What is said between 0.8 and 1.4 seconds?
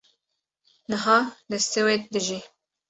niha